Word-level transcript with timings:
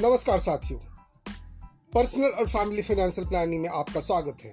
नमस्कार 0.00 0.38
साथियों। 0.38 0.80
पर्सनल 1.94 2.24
और 2.24 2.48
फैमिली 2.48 2.82
फाइनेंशियल 2.82 3.28
प्लानिंग 3.28 3.62
में 3.62 3.68
आपका 3.68 4.00
स्वागत 4.00 4.36
है। 4.44 4.52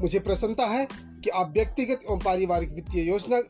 मुझे 0.00 0.18
प्रसन्नता 0.18 0.66
है 0.66 0.88
कि 0.94 1.30
आप 1.30 1.50
व्यक्तिगत 1.50 2.00
एवं 2.10 2.18
पारिवारिक 2.18 2.70
वित्तीय 2.70 3.08
योजना 3.08 3.42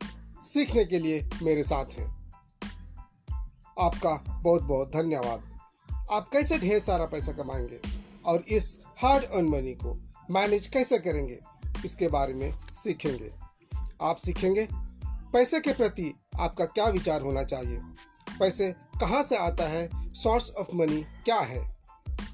सीखने 0.42 0.84
के 0.84 0.98
लिए 0.98 1.30
मेरे 1.42 1.62
साथ 1.62 1.84
हैं। 1.98 2.32
आपका 3.80 4.14
बहुत 4.42 4.62
बहुत 4.62 4.88
धन्यवाद। 4.88 5.58
आप 6.12 6.30
कैसे 6.32 6.58
ढेर 6.58 6.78
सारा 6.78 7.04
पैसा 7.04 7.32
कमाएँगे 7.32 7.80
और 8.24 8.44
इस 8.48 8.78
हार्ड 8.98 9.24
अर्न 9.24 9.48
मनी 9.48 9.72
को 9.72 9.94
मैनेज 10.30 10.66
कैसे 10.66 10.98
करेंगे, 10.98 11.38
इसके 11.84 12.08
बारे 12.08 12.34
में 12.34 12.54
सीखेंगे। 12.74 13.32
आप 14.02 14.16
सीखेंगे, 14.16 14.68
पैसे 15.06 15.60
के 15.60 15.72
प्रति 15.72 16.14
आपका 16.40 16.64
क्या 16.64 16.86
विचार 16.86 17.22
होना 17.22 17.44
चाहिए? 17.44 17.80
पैसे 18.40 18.74
कहाँ 19.00 19.22
से 19.22 19.36
आता 19.36 19.68
है? 19.68 19.90
सोर्स 20.14 20.50
ऑफ़ 20.50 20.66
मनी 20.74 21.02
क्या 21.02 21.40
है? 21.40 21.76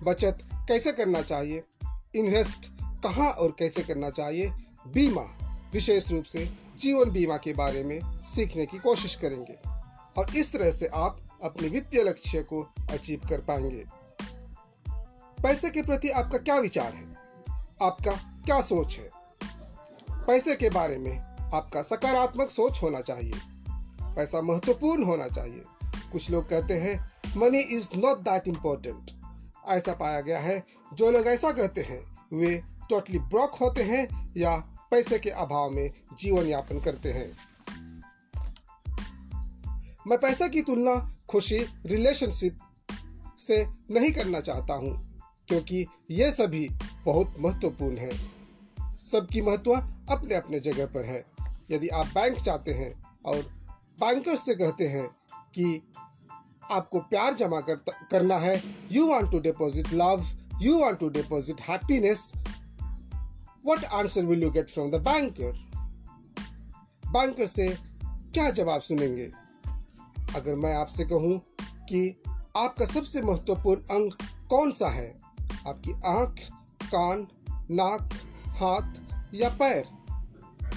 बचत 0.03 0.39
कैसे 0.55 0.93
करना 0.93 1.23
चाहिए? 1.23 1.65
इन्वेस्ट 2.15 2.73
कहाँ 2.83 3.31
और 3.31 3.57
कैसे 3.59 3.83
करना 3.83 4.11
चाहिए? 4.11 4.49
बीमा 4.89 5.23
विशेष 5.73 6.11
रूप 6.11 6.25
से 6.25 6.53
जीवन 6.79 7.11
बीमा 7.11 7.37
के 7.37 7.53
बारे 7.53 7.85
में 7.85 8.25
सीखने 8.27 8.67
की 8.67 8.79
कोशिश 8.79 9.15
करेंगे 9.15 9.59
और 10.19 10.37
इस 10.37 10.53
तरह 10.53 10.71
से 10.71 10.87
आप 10.87 11.21
अपने 11.43 11.69
वित्तीय 11.69 12.03
लक्ष्य 12.03 12.43
को 12.43 12.63
अचीव 12.91 13.21
कर 13.29 13.41
पाएँगे। 13.41 13.85
पैसे 15.43 15.71
के 15.71 15.83
प्रति 15.83 16.09
आपका 16.09 16.39
क्या 16.39 16.59
विचार 16.59 16.93
है? 16.93 17.17
आपका 17.83 18.43
क्या 18.45 18.61
सोच 18.61 18.99
है? 18.99 19.11
पैसे 20.11 20.57
के 20.57 20.71
बारे 20.71 20.99
में 20.99 21.19
आपका 21.55 21.83
सकारात्मक 21.83 22.51
सोच 22.51 22.83
होना 22.83 23.01
चाहिए। 23.01 23.41
पैसा 24.03 24.43
महत्वपूर्ण 24.43 25.05
होना 25.05 25.29
चाहिए। 25.29 25.63
कुछ 26.13 26.31
लोग 26.31 26.49
कहते 26.49 26.75
हैं 26.75 27.11
money 27.37 27.59
is 27.59 27.89
not 27.97 28.19
that 28.19 28.49
important 28.49 29.11
ऐसा 29.69 29.93
पाया 29.93 30.21
गया 30.21 30.39
है, 30.39 30.65
जो 30.95 31.11
लोग 31.11 31.27
ऐसा 31.27 31.51
कहते 31.53 31.81
हैं, 31.81 32.01
वे 32.33 32.63
टोटली 32.91 33.19
ब्रॉक 33.19 33.55
होते 33.55 33.83
हैं 33.83 34.33
या 34.37 34.57
पैसे 34.91 35.19
के 35.19 35.31
अभाव 35.31 35.71
में 35.71 35.91
जीवन 36.19 36.47
यापन 36.47 36.81
करते 36.81 37.13
हैं। 37.13 37.33
मैं 40.07 40.19
पैसा 40.19 40.49
की 40.49 40.63
तुलना 40.63 41.17
खुशी 41.29 41.59
रिलेशनशिप 41.87 42.59
से 43.39 43.67
नहीं 43.91 44.13
करना 44.13 44.41
चाहता 44.41 44.75
हूँ, 44.75 45.19
क्योंकि 45.49 45.87
ये 46.11 46.31
सभी 46.31 46.69
बहुत 47.05 47.35
महत्वपूर्ण 47.39 47.99
है। 47.99 48.11
सबकी 48.99 49.41
महत्व 49.41 49.73
अपने 50.11 50.35
अपने 50.35 50.61
जगह 50.61 50.87
पर 50.87 51.05
है। 51.05 51.25
यदि 51.71 51.89
आप 51.89 52.07
बैंक 52.07 52.39
जाते 52.39 52.73
हैं 52.73 52.93
और 53.27 53.56
बैंकर 54.01 54.37
से 54.37 54.55
कहते 54.55 54.89
हैं 54.89 55.07
कि 55.55 55.93
आपको 56.71 56.99
प्यार 56.99 57.35
जमा 57.35 57.61
कर, 57.61 57.75
करना 58.11 58.37
है। 58.37 58.63
You 58.93 59.07
want 59.07 59.31
to 59.31 59.39
deposit 59.39 59.93
love 59.93 60.27
you 60.63 60.79
want 60.79 60.99
to 60.99 61.09
deposit 61.09 61.61
happiness 61.61 62.33
what 63.67 63.85
answer 63.85 64.25
will 64.25 64.43
you 64.43 64.51
get 64.51 64.71
from 64.71 64.91
the 64.91 64.95
banker 64.95 65.53
banker 67.07 67.47
से 67.47 67.79
क्या 68.35 68.51
जवाब 68.51 68.81
सुनेंगे? 68.81 69.33
अगर 70.37 70.55
मैं 70.55 70.75
आपसे 70.75 71.05
कहूँ 71.05 71.39
कि 71.61 72.23
आपका 72.57 72.85
सबसे 72.85 73.23
महत्वपूर्ण 73.23 73.81
अंग 73.81 74.13
कौन 74.49 74.73
सा 74.73 74.89
है? 74.89 75.19
आपकी 75.67 75.93
आँख 75.93 76.37
कान 76.85 77.29
नाक 77.71 78.15
हाथ 78.49 78.93
या 79.35 79.49
पैर? 79.49 79.89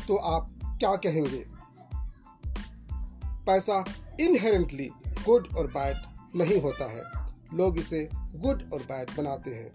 तो 0.07 0.15
आप 0.15 0.59
क्या 0.65 0.95
कहेंगे? 0.95 1.58
पैसा 3.49 3.83
इनहेरेंटली 4.19 4.91
गुड 5.25 5.47
और 5.57 5.67
बैड 5.67 5.97
नहीं 6.35 6.61
होता 6.61 6.85
है। 6.85 7.29
लोग 7.53 7.77
इसे 7.77 8.09
गुड 8.13 8.63
और 8.73 8.79
बैड 8.79 9.09
बनाते 9.17 9.51
हैं। 9.51 9.71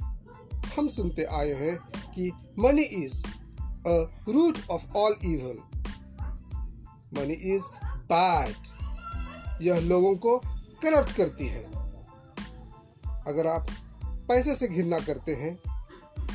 हम 0.78 0.88
सुनते 0.88 1.25
आए 1.25 1.53
हैं 1.53 1.76
कि 2.12 2.32
money 2.59 2.82
is 2.82 3.26
a 3.62 4.22
root 4.28 4.59
of 4.71 4.93
all 4.97 5.16
evil 5.25 5.59
money 7.19 7.32
is 7.32 7.62
bad 7.87 8.54
यह 9.62 9.78
लोगों 9.78 10.16
को 10.16 10.38
करप्ट 10.82 11.16
करती 11.16 11.47
है। 11.47 11.65
अगर 13.27 13.47
आप 13.47 13.66
पैसे 14.28 14.54
से 14.54 14.69
घृणा 14.69 14.98
करते 14.98 15.34
हैं, 15.34 15.59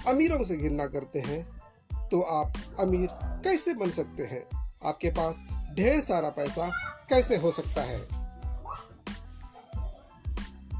अमीरों 0.07 0.43
से 0.43 0.57
घृणा 0.57 0.85
करते 0.85 1.19
हैं 1.19 1.61
तो 2.09 2.21
आप 2.21 2.53
अमीर 2.79 3.09
कैसे 3.23 3.73
बन 3.73 3.89
सकते 3.89 4.23
हैं? 4.23 4.71
आपके 4.85 5.09
पास 5.09 5.45
ढेर 5.73 5.99
सारा 6.01 6.29
पैसा 6.29 6.88
कैसे 7.09 7.37
हो 7.37 7.51
सकता 7.51 7.81
है? 7.81 8.01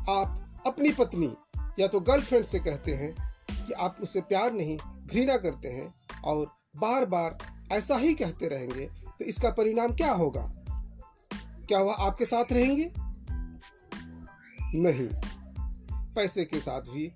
आप 0.10 0.46
अपनी 0.68 0.92
पत्नी 0.92 1.38
या 1.80 1.88
तो 1.88 2.00
गर्लफ्रेंड 2.00 2.46
से 2.46 2.60
कहते 2.60 2.96
हैं 2.96 3.34
कि 3.68 3.74
आप 3.74 3.98
उससे 4.02 4.22
प्यार 4.22 4.54
नहीं, 4.54 4.78
घृणा 5.06 5.38
करते 5.38 5.68
हैं 5.68 5.94
और 6.24 6.52
बार 6.76 7.06
बार 7.06 7.38
ऐसा 7.72 7.96
ही 7.96 8.14
कहते 8.14 8.48
रहेंगे 8.48 8.86
तो 8.86 9.26
इसका 9.26 9.50
परिणाम 9.50 9.96
क्या 9.96 10.12
होगा? 10.12 10.54
क्या 11.68 11.80
वह 11.80 11.94
आपके 11.94 12.26
साथ 12.26 12.46
रहेंगे? 12.52 12.94
नहीं। 14.76 15.10
पैसे 16.14 16.46
के 16.46 16.60
साथ 16.60 16.82
भी 16.82 17.14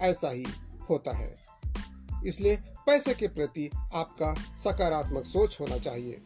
ऐसा 0.00 0.30
ही 0.30 0.46
होता 0.90 1.12
है। 1.12 1.36
इसलिए 2.26 2.56
पैसे 2.56 3.14
के 3.14 3.28
प्रति 3.28 3.70
आपका 3.94 4.34
सकारात्मक 4.56 5.24
सोच 5.24 5.60
होना 5.60 5.78
चाहिए। 5.78 6.22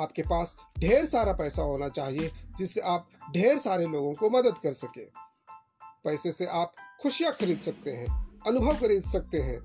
आपके 0.00 0.22
पास 0.22 0.56
ढेर 0.78 1.06
सारा 1.06 1.32
पैसा 1.32 1.62
होना 1.62 1.88
चाहिए 1.88 2.30
जिससे 2.58 2.80
आप 2.80 3.08
ढेर 3.34 3.58
सारे 3.58 3.86
लोगों 3.86 4.12
को 4.14 4.30
मदद 4.30 4.58
कर 4.58 4.72
सके। 4.72 5.04
पैसे 6.04 6.32
से 6.32 6.46
आप 6.46 6.74
खुशियाँ 7.02 7.32
खरीद 7.32 7.58
सकते 7.58 7.90
हैं, 7.90 8.06
अनुभव 8.46 8.74
खरीद 8.74 9.02
सकते 9.02 9.38
हैं, 9.38 9.58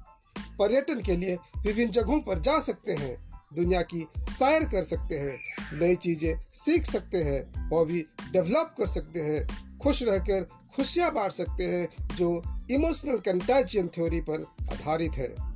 पर्यटन 0.59 1.01
के 1.01 1.16
लिए 1.16 1.38
विभिन्न 1.57 1.91
जगहों 1.91 2.19
पर 2.22 2.40
जा 2.40 2.59
सकते 2.59 2.94
हैं, 2.94 3.16
दुनिया 3.53 3.81
की 3.81 4.06
सैर 4.29 4.63
कर 4.63 4.84
सकते 4.84 5.19
हैं, 5.19 5.38
नई 5.73 5.96
चीज़ें 5.96 6.40
सीख 6.52 6.85
सकते 6.85 7.23
हैं 7.23 7.69
और 7.69 7.85
भी 7.85 8.06
डेवलप 8.31 8.75
कर 8.78 8.85
सकते 8.85 9.22
हैं, 9.22 9.47
खुश 9.79 10.03
रहकर 10.03 10.47
खुशियाँ 10.75 11.12
बांट 11.13 11.31
सकते 11.31 11.63
हैं, 11.63 12.16
जो 12.16 12.44
इमोशनल 12.72 13.17
कंटेजियन 13.17 13.88
थ्योरी 13.88 14.22
पर 14.22 14.41
आधारित 14.72 15.12
है। 15.12 15.54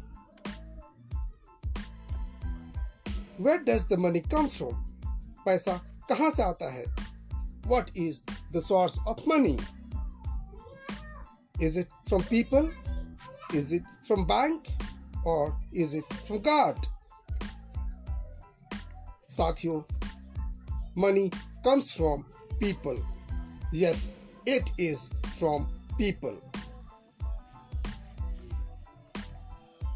Where 3.39 3.57
does 3.57 3.87
the 3.87 3.93
money 3.93 4.19
come 4.19 4.47
from 4.47 4.75
पैसा 5.45 5.73
कहाँ 6.09 6.31
से 6.31 6.43
आता 6.43 6.71
है? 6.71 6.83
What 7.67 7.97
is 7.97 8.21
the 8.51 8.59
source 8.59 8.99
of 8.99 9.29
money 9.29 9.57
is 11.61 11.79
it 11.79 11.87
from 12.07 12.21
people 12.21 12.71
is 13.55 13.75
it 13.75 13.83
from 14.07 14.25
bank 14.25 14.63
और 15.27 15.61
इज़ 15.73 15.97
इट 15.97 16.13
फ्रॉम 16.13 16.39
गॉड 16.39 16.85
साथियों 19.29 19.81
money 20.97 21.29
comes 21.65 21.95
from 21.95 22.21
people 22.53 23.03
yes 23.73 24.17
it 24.47 24.79
is 24.79 25.09
from 25.09 25.63
people 25.97 26.37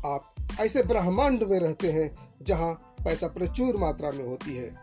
आप 0.06 0.36
ऐसे 0.60 0.84
ब्रह्मांड 0.84 1.44
में 1.44 1.60
रहते 1.60 1.92
हैं 1.92 2.30
जहाँ 2.42 2.93
पैसा 3.06 3.28
प्रचुर 3.28 3.78
मात्रा 3.78 4.12
में 4.12 4.28
होती 4.28 4.56
है। 4.56 4.76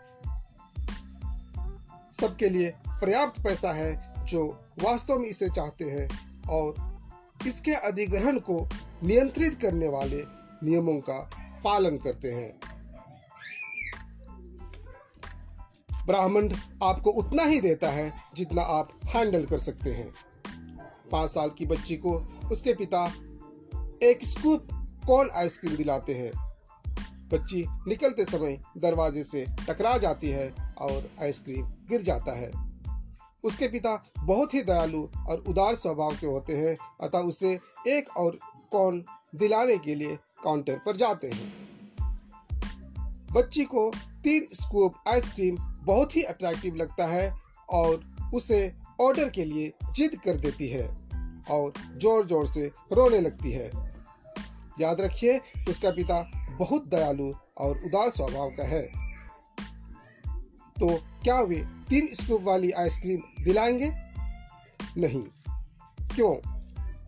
सबके 2.13 2.49
लिए 2.49 2.75
पर्याप्त 2.89 3.43
पैसा 3.45 3.73
है 3.73 4.15
जो 4.25 4.65
वास्तव 4.83 5.19
में 5.19 5.29
इसे 5.29 5.49
चाहते 5.49 5.85
हैं 5.85 6.09
और 6.49 6.75
इसके 7.47 7.73
अधिग्रहण 7.73 8.39
को 8.39 8.69
नियंत्रित 9.03 9.61
करने 9.63 9.89
वाले 9.89 10.25
नियमों 10.63 11.01
का 11.01 11.31
पालन 11.65 11.97
करते 11.99 12.33
हैं। 12.33 12.61
ब्राह्मण 16.07 16.55
आपको 16.83 17.11
उतना 17.11 17.43
ही 17.43 17.61
देता 17.61 17.91
है 17.91 18.13
जितना 18.37 18.63
आप 18.63 19.01
हैंडल 19.05 19.47
कर 19.47 19.59
सकते 19.59 19.93
हैं। 19.93 20.15
पाँच 21.13 21.31
साल 21.31 21.51
की 21.51 21.67
बच्ची 21.67 21.97
को 21.97 22.13
उसके 22.53 22.75
पिता 22.75 23.13
एक 24.03 24.25
स्कूप 24.25 24.69
कॉर्न 25.07 25.31
आइसक्रीम 25.31 25.77
दिलाते 25.77 26.15
हैं। 26.15 26.50
बच्ची 27.33 27.65
निकलते 27.89 28.25
समय 28.25 28.59
दरवाजे 28.79 29.23
से 29.25 29.45
टकरा 29.69 29.97
जाती 29.99 30.29
है 30.29 30.49
और 30.79 31.11
आइसक्रीम 31.23 31.67
गिर 31.91 32.03
जाता 32.03 32.33
है। 32.33 32.51
उसके 33.45 33.69
पिता 33.69 33.95
बहुत 34.19 34.55
ही 34.55 34.63
दयालु 34.63 35.03
और 35.29 35.43
उदार 35.49 35.75
स्वभाव 35.75 36.17
के 36.17 36.27
होते 36.27 36.57
हैं, 36.57 36.77
अतः 37.01 37.19
उसे 37.19 37.59
एक 37.89 38.17
और 38.17 38.39
कौन 38.71 39.05
दिलाने 39.35 39.77
के 39.79 39.95
लिए 39.95 40.17
काउंटर 40.45 40.81
पर 40.87 40.97
जाते 40.97 41.31
हैं। 41.31 41.53
बच्ची 43.33 43.65
को 43.65 43.91
तीन 44.25 44.47
स्कूप 44.53 44.95
आइसक्रीम 45.09 45.57
बहुत 45.85 46.17
ही 46.17 46.23
अट्रैक्टिव 46.23 46.75
लगता 46.75 47.07
है 47.07 47.33
और 47.71 48.03
उसे 48.35 48.73
ऑर्डर 49.01 49.29
के 49.29 49.45
लिए 49.45 49.73
जिद 49.95 50.17
कर 50.25 50.37
देती 50.37 50.69
है 50.69 50.87
और 51.51 51.73
ज़ोर 51.97 52.27
ज़ोर 52.27 52.47
से 52.47 52.67
रोने 52.93 53.21
लगती 53.21 53.53
है। 53.53 53.90
याद 54.81 55.01
रखिए 55.01 55.41
उसका 55.69 55.91
पिता 55.91 56.31
बहुत 56.59 56.89
दयालु 56.89 57.33
और 57.59 57.79
उदार 57.79 58.11
स्वभाव 58.11 58.51
का 58.51 58.65
है। 58.65 58.83
तो 60.81 60.97
क्या 60.97 61.41
वे 61.41 61.57
तीन 61.89 62.07
स्कूप 62.07 62.43
वाली 62.43 62.71
आइसक्रीम 62.71 63.45
दिलाएँगे? 63.45 63.93
नहीं। 64.97 65.23
क्यों? 66.09 66.61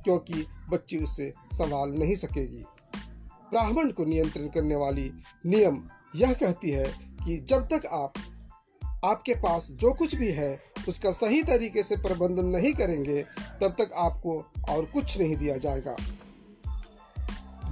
क्योंकि 0.02 0.46
बच्ची 0.68 0.98
उससे 0.98 1.32
संभाल 1.52 1.90
नहीं 1.90 2.16
सकेगी। 2.16 2.64
ब्राह्मण 3.50 3.90
को 3.90 4.04
नियंत्रण 4.04 4.48
करने 4.48 4.76
वाली 4.76 5.12
नियम 5.46 5.88
यह 6.16 6.32
कहती 6.32 6.70
है 6.70 6.84
कि 7.26 7.38
जब 7.38 7.68
तक 7.72 7.86
आप, 7.86 8.12
आपके 9.04 9.34
पास 9.34 9.68
जो 9.70 9.92
कुछ 9.92 10.14
भी 10.14 10.32
है, 10.32 10.62
उसका 10.88 11.12
सही 11.12 11.42
तरीके 11.42 11.82
से 11.82 11.96
प्रबंधन 11.96 12.44
नहीं 12.44 12.74
करेंगे, 12.74 13.22
तब 13.60 13.68
तक 13.78 13.90
आपको 13.94 14.46
और 14.70 14.84
कुछ 14.84 15.18
नहीं 15.18 15.36
दिया 15.36 15.56
जाएगा। 15.56 15.96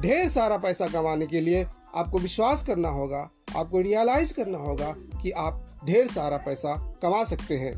ढेर 0.01 0.29
सारा 0.29 0.57
पैसा 0.57 0.87
कमाने 0.87 1.27
के 1.27 1.41
लिए 1.41 1.67
आपको 1.95 2.19
विश्वास 2.19 2.63
करना 2.67 2.89
होगा, 2.89 3.31
आपको 3.57 3.81
रियलाइज़ 3.81 4.35
करना 4.35 4.59
होगा 4.59 4.95
कि 5.23 5.31
आप 5.31 5.81
ढेर 5.85 6.07
सारा 6.07 6.37
पैसा 6.37 6.99
कमा 7.03 7.25
सकते 7.25 7.59
हैं। 7.59 7.75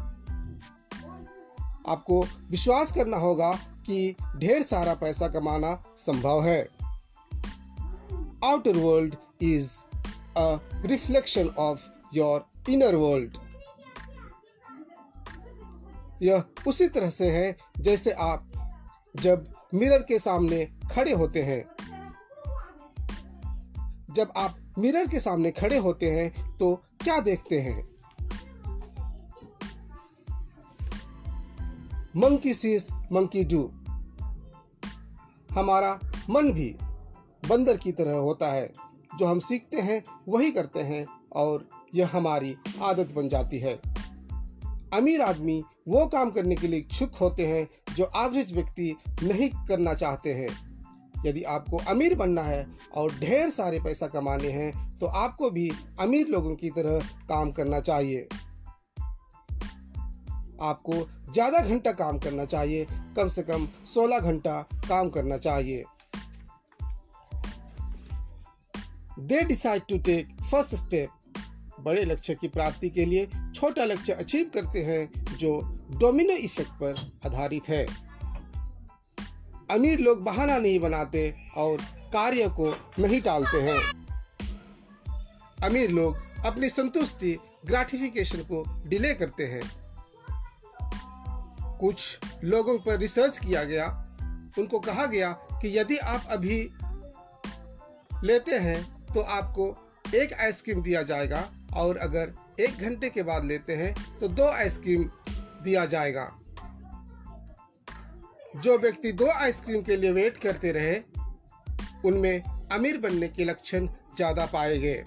आपको 1.88 2.26
विश्वास 2.50 2.92
करना 2.92 3.16
होगा 3.16 3.52
कि 3.86 4.16
ढेर 4.36 4.62
सारा 4.62 4.94
पैसा 4.94 5.28
कमाना 5.28 5.82
संभव 5.96 6.44
है। 6.44 6.68
Outer 8.44 8.76
world 8.76 9.16
is 9.42 9.72
a 10.36 10.58
reflection 10.86 11.48
of 11.48 11.88
your 12.14 12.46
inner 12.68 12.94
world 12.94 13.36
यह 16.22 16.44
उसी 16.66 16.88
तरह 16.88 17.10
से 17.10 17.30
है 17.30 17.56
जैसे 17.78 18.10
आप 18.10 18.52
जब 19.16 19.54
मिरर 19.74 19.98
के 19.98 20.18
सामने 20.18 20.64
खड़े 20.92 21.12
होते 21.12 21.42
हैं। 21.42 21.64
जब 24.12 24.32
आप 24.36 24.74
मिरर 24.78 25.08
के 25.08 25.20
सामने 25.20 25.50
खड़े 25.50 25.78
होते 25.78 26.10
हैं 26.10 26.56
तो 26.56 26.74
क्या 26.76 27.20
देखते 27.20 27.60
हैं? 27.60 27.92
मंकी 32.16 32.54
सीस 32.54 32.88
मंकी 32.92 33.44
डू 33.44 33.72
हमारा 35.52 36.00
मन 36.30 36.52
भी 36.52 36.76
बंदर 37.48 37.76
की 37.76 37.92
तरह 37.92 38.14
होता 38.14 38.52
है। 38.52 38.72
जो 39.18 39.26
हम 39.26 39.38
सीखते 39.38 39.80
हैं, 39.80 40.02
वही 40.28 40.52
करते 40.52 40.80
हैं 40.80 41.06
और 41.32 41.68
यह 41.94 42.10
हमारी 42.12 42.56
आदत 42.82 43.12
बन 43.12 43.28
जाती 43.28 43.58
है। 43.58 43.80
अमीर 44.94 45.22
आदमी 45.22 45.64
वो 45.88 46.06
काम 46.06 46.30
करने 46.30 46.54
के 46.54 46.68
लिए 46.68 46.80
इच्छुक 46.80 47.14
होते 47.14 47.46
हैं 47.46 47.94
जो 47.94 48.10
एवरेज 48.16 48.54
व्यक्ति 48.54 48.96
नहीं 49.08 49.66
करना 49.66 49.94
चाहते 49.94 50.34
हैं। 50.34 50.71
यदि 51.26 51.42
आपको 51.42 51.76
अमीर 51.88 52.14
बनना 52.14 52.42
है 52.42 52.66
और 52.94 53.14
ढेर 53.14 53.50
सारे 53.50 53.80
पैसा 53.80 54.06
कमाने 54.06 54.48
हैं 54.48 54.98
तो 54.98 55.06
आपको 55.06 55.50
भी 55.50 55.70
अमीर 56.00 56.28
लोगों 56.28 56.54
की 56.56 56.70
तरह 56.70 57.08
काम 57.28 57.50
करना 57.50 57.80
चाहिए। 57.80 58.28
आपको 60.62 60.92
ज़्यादा 61.32 61.58
घंटा 61.58 61.92
काम 61.92 62.18
करना 62.18 62.44
चाहिए, 62.44 62.86
कम 63.16 63.28
से 63.28 63.42
कम 63.42 63.66
16 63.86 64.20
घंटा 64.20 64.60
काम 64.88 65.08
करना 65.08 65.36
चाहिए। 65.36 65.84
They 69.20 69.40
decide 69.40 69.82
to 69.88 69.98
take 69.98 70.28
first 70.50 70.74
step 70.74 71.08
बड़े 71.80 72.04
लक्ष्य 72.04 72.34
की 72.34 72.48
प्राप्ति 72.48 72.90
के 72.90 73.04
लिए 73.04 73.26
छोटा 73.54 73.84
लक्ष्य 73.84 74.12
अचीव 74.12 74.50
करते 74.54 74.82
हैं, 74.82 75.36
जो 75.36 75.60
डोमिनो 75.98 76.34
इफ़ेक्ट 76.34 76.72
पर 76.72 77.10
आधारित 77.26 77.68
है। 77.68 77.86
अमीर 79.70 79.98
लोग 79.98 80.22
बहाना 80.22 80.58
नहीं 80.58 80.78
बनाते 80.80 81.34
और 81.56 81.78
कार्य 82.12 82.48
को 82.48 82.92
नहीं 82.98 83.20
टालते 83.20 83.60
हैं। 83.60 83.80
अमीर 85.64 85.90
लोग 85.90 86.16
अपनी 86.46 86.68
संतुष्टि 86.68 87.38
ग्रेटिफिकेशन 87.66 88.38
को 88.38 88.64
डिले 88.88 89.14
करते 89.14 89.46
हैं। 89.46 89.62
कुछ 91.78 92.18
लोगों 92.44 92.78
पर 92.78 92.98
रिसर्च 92.98 93.38
किया 93.38 93.64
गया। 93.64 93.86
उनको 94.58 94.78
कहा 94.78 95.06
गया 95.06 95.32
कि 95.32 95.78
यदि 95.78 95.96
आप 95.96 96.26
अभी 96.30 96.58
लेते 98.24 98.58
हैं 98.58 99.06
तो 99.06 99.20
आपको 99.20 99.90
एक 100.14 100.32
आइसक्रीम 100.32 100.82
दिया 100.82 101.02
जाएगा 101.02 101.48
और 101.74 101.96
अगर 101.96 102.32
एक 102.60 102.78
घंटे 102.78 103.10
के 103.10 103.22
बाद 103.22 103.44
लेते 103.44 103.76
हैं 103.76 104.18
तो 104.20 104.28
दो 104.28 104.46
आइसक्रीम 104.46 105.04
दिया 105.64 105.86
जाएगा। 105.86 106.38
जो 108.56 108.76
व्यक्ति 108.78 109.12
दो 109.12 109.30
आइसक्रीम 109.30 109.82
के 109.82 109.96
लिए 109.96 110.12
वेट 110.12 110.36
करते 110.36 110.72
रहे, 110.72 111.00
उनमें 112.04 112.42
अमीर 112.72 112.98
बनने 113.00 113.28
के 113.28 113.44
लक्षण 113.44 113.86
ज़्यादा 114.16 114.46
पाए 114.46 114.78
गए। 114.78 115.02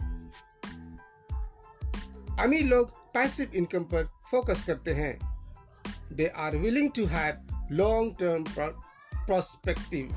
अमीर 2.44 2.66
लोग 2.66 2.92
पैसिव 3.14 3.52
इनकम 3.56 3.84
पर 3.84 4.10
फोकस 4.32 4.64
करते 4.64 4.94
हैं। 4.94 5.18
They 6.14 6.28
are 6.28 6.56
willing 6.58 6.92
to 6.96 7.06
have 7.06 7.68
long 7.72 8.16
term 8.20 8.44
prospective 9.26 10.16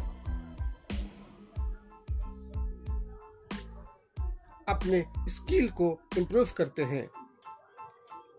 अपने 4.68 5.04
स्किल 5.28 5.68
को 5.70 5.98
इम्प्रूव 6.18 6.48
करते 6.56 6.84
हैं। 6.84 7.08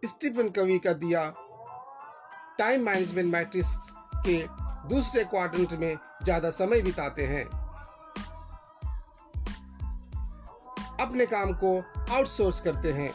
स्टीफन 0.05 0.49
कवि 0.49 0.79
का 0.79 0.93
दिया 0.93 1.29
टाइम 2.59 2.85
मैनेजमेंट 2.85 3.31
मैट्रिक्स 3.33 3.75
के 4.27 4.37
दूसरे 4.87 5.23
क्वाड्रेंट 5.23 5.73
में 5.73 5.97
ज़्यादा 6.23 6.49
समय 6.49 6.81
बिताते 6.81 7.25
हैं। 7.25 7.43
अपने 11.01 11.25
काम 11.25 11.53
को 11.53 11.77
आउटसोर्स 12.15 12.59
करते 12.61 12.91
हैं। 12.91 13.11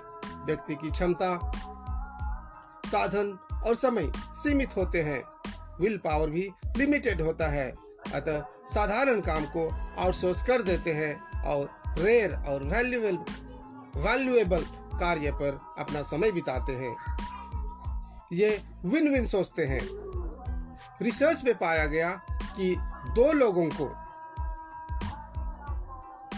व्यक्ति 0.46 0.74
की 0.74 0.90
क्षमता, 0.90 1.36
साधन 2.86 3.38
और 3.66 3.74
समय 3.74 4.10
सीमित 4.16 4.76
होते 4.76 5.02
हैं। 5.02 5.22
विल 5.80 5.98
पावर 5.98 6.30
भी 6.30 6.50
लिमिटेड 6.76 7.20
होता 7.22 7.48
है। 7.48 7.70
अतः 8.14 8.40
साधारण 8.74 9.20
काम 9.20 9.44
को 9.46 9.68
आउटसोर्स 9.98 10.42
कर 10.42 10.62
देते 10.62 10.92
हैं 10.92 11.42
और 11.42 11.68
रेयर 11.98 12.34
और 12.48 12.62
वैल्यूएबल 12.62 13.18
वैल्यूएबल 14.00 14.64
कार्य 15.00 15.30
पर 15.32 15.58
अपना 15.78 16.02
समय 16.02 16.32
बिताते 16.32 16.72
हैं। 16.72 16.96
ये 18.32 18.62
विन 18.84 19.08
विन 19.08 19.26
सोचते 19.26 19.64
हैं। 19.64 19.80
रिसर्च 21.02 21.44
में 21.44 21.54
पाया 21.54 21.86
गया 21.86 22.10
कि 22.30 22.76
दो 23.16 23.32
लोगों 23.32 23.66
को 23.66 23.86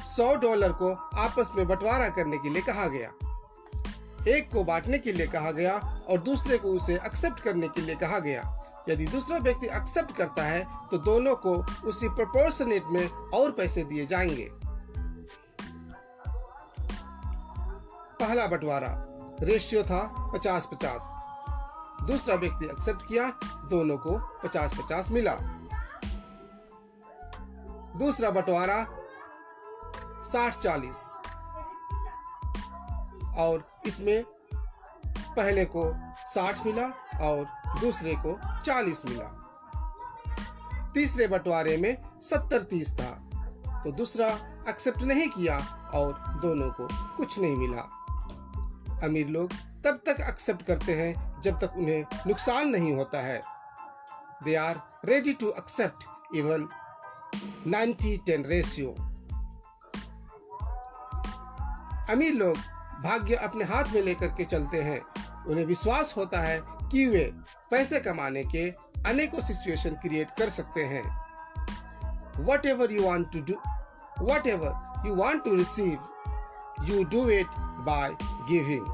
100 0.00 0.34
डॉलर 0.34 0.72
को 0.72 0.92
आपस 1.16 1.50
में 1.56 1.68
बंटवारा 1.68 2.08
करने 2.08 2.38
के 2.38 2.50
लिए 2.50 2.62
कहा 2.62 2.86
गया। 2.86 3.10
एक 4.28 4.50
को 4.52 4.64
बांटने 4.64 4.98
के 4.98 5.12
लिए 5.12 5.26
कहा 5.26 5.50
गया 5.50 5.78
और 6.08 6.18
दूसरे 6.18 6.58
को 6.58 6.68
उसे 6.68 6.94
एक्सेप्ट 6.94 7.40
करने 7.40 7.68
के 7.68 7.80
लिए 7.80 7.94
कहा 7.94 8.18
गया। 8.18 8.62
यदि 8.88 9.06
दूसरा 9.06 9.38
व्यक्ति 9.38 9.66
एक्सेप्ट 9.66 10.16
करता 10.16 10.42
है 10.42 10.66
तो 10.90 10.98
दोनों 10.98 11.36
को 11.36 11.54
उसी 11.88 12.08
प्रोपोर्शनेट 12.08 12.84
में 12.86 13.08
और 13.08 13.50
पैसे 13.50 13.84
दिए 13.84 14.06
जाएँगे। 14.06 14.50
पहला 18.20 18.46
बंटवारा, 18.46 19.06
रेशियो 19.42 19.82
था 19.82 20.32
पचास 20.34 20.68
पचास। 20.72 21.25
दूसरा 22.06 22.34
व्यक्ति 22.34 22.66
एक्सेप्ट 22.66 23.06
किया, 23.08 23.28
दोनों 23.70 23.96
को 23.98 24.18
पचास 24.44 24.74
पचास 24.74 25.10
मिला। 25.10 25.34
दूसरा 27.98 28.30
बंटवारा 28.30 28.84
साठ 30.22 30.58
चालीस 30.58 30.96
और 33.38 33.68
इसमें 33.86 34.24
पहले 35.36 35.64
को 35.64 35.84
साठ 36.26 36.64
मिला 36.66 36.86
और 37.22 37.44
दूसरे 37.80 38.14
को 38.16 38.38
चालीस 38.60 39.04
मिला। 39.06 39.32
तीसरे 40.94 41.26
बंटवारे 41.28 41.76
में 41.76 41.96
सत्तर 42.22 42.62
तीस 42.62 42.92
था 42.94 43.10
तो 43.84 43.92
दूसरा 43.92 44.28
एक्सेप्ट 44.68 45.02
नहीं 45.02 45.28
किया 45.28 45.58
और 45.94 46.12
दोनों 46.42 46.70
को 46.70 46.88
कुछ 47.16 47.38
नहीं 47.38 47.56
मिला। 47.56 47.82
अमीर 49.06 49.28
लोग 49.28 49.52
तब 49.84 50.00
तक 50.06 50.20
एक्सेप्ट 50.20 50.62
करते 50.66 50.94
हैं 50.94 51.14
जब 51.42 51.58
तक 51.60 51.76
उन्हें 51.76 52.04
नुकसान 52.26 52.68
नहीं 52.68 52.92
होता 52.94 53.20
है। 53.20 53.40
They 54.44 54.54
are 54.54 54.80
ready 55.04 55.32
to 55.32 55.48
accept 55.58 56.04
even 56.36 56.68
90-10 57.66 58.46
ratio 58.46 58.94
अमीर 62.10 62.34
लोग 62.34 62.56
भाग्य 63.02 63.34
अपने 63.34 63.64
हाथ 63.64 63.92
में 63.94 64.02
लेकर 64.02 64.28
के 64.28 64.44
चलते 64.44 64.82
हैं। 64.82 65.00
उन्हें 65.46 65.64
विश्वास 65.66 66.14
होता 66.16 66.40
है 66.40 66.60
कि 66.90 67.06
वे 67.06 67.24
पैसे 67.70 68.00
कमाने 68.00 68.44
के 68.44 68.68
अनेकों 69.08 69.40
सिचुएशन 69.40 69.94
क्रिएट 70.02 70.30
कर 70.38 70.48
सकते 70.48 70.84
हैं। 70.84 71.02
Whatever 72.66 72.92
you 72.92 73.02
want 73.02 73.32
to 73.32 73.40
do 73.40 73.54
whatever 74.46 75.08
you 75.08 75.14
want 75.14 75.44
to 75.44 75.54
receive 75.54 75.98
you 76.84 77.04
do 77.04 77.28
it 77.30 77.58
by 77.88 78.16
giving 78.22 78.86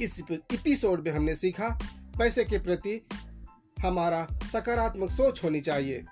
इस 0.00 0.20
एपिसोड 0.30 1.08
में 1.08 1.14
हमने 1.14 1.36
सीखा 1.36 1.68
पैसे 2.18 2.44
के 2.44 2.58
प्रति 2.58 3.06
हमारा 3.80 4.26
सकारात्मक 4.52 5.10
सोच 5.10 5.44
होनी 5.44 5.60
चाहिए। 5.60 6.04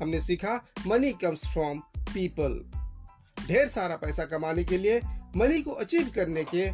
हमने 0.00 0.20
सीखा 0.20 0.64
मनी 0.86 1.12
कम्स 1.12 1.46
फ्रॉम 1.46 1.78
पीपल 1.98 2.70
ढेर 3.46 3.68
सारा 3.68 3.96
पैसा 3.96 4.24
कमाने 4.24 4.64
के 4.64 4.78
लिए 4.78 5.00
मनी 5.36 5.62
को 5.62 5.70
अचीव 5.70 6.12
करने 6.14 6.44
के 6.54 6.70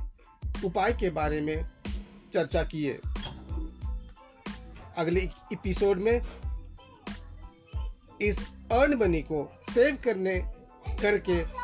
उपाय 0.67 0.93
के 0.93 1.11
बारे 1.11 1.41
में 1.41 1.69
चर्चा 2.33 2.63
किए। 2.63 3.01
अगले 4.97 5.21
एपिसोड 5.53 5.99
में 5.99 6.23
इस 8.21 8.39
अर्न 8.73 8.95
मनी 8.95 9.23
को 9.23 9.53
सेव 9.75 9.99
करने, 10.05 10.39
करके 11.03 11.64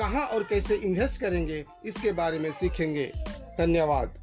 कहाँ 0.00 0.26
और 0.26 0.42
कैसे 0.42 0.74
इन्वेस्ट 0.74 1.20
करेंगे 1.20 1.64
इसके 1.84 2.12
बारे 2.12 2.38
में 2.38 2.50
सीखेंगे। 2.52 3.04
धन्यवाद। 3.58 4.14